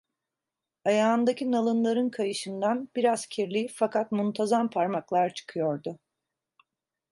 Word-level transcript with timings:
Ayağındaki 0.85 1.51
nalınların 1.51 2.09
kayışından, 2.09 2.89
biraz 2.95 3.25
kirli, 3.25 3.67
fakat 3.67 4.11
muntazam 4.11 4.69
parmaklar 4.69 5.33
çıkıyordu. 5.33 5.99